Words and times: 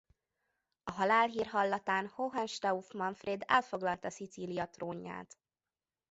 A 0.83 0.91
halálhír 0.91 1.45
hallatán 1.45 2.07
Hohenstauf 2.07 2.93
Manfréd 2.93 3.43
elfoglalta 3.47 4.09
Szicília 4.09 4.65
trónját. 4.69 5.37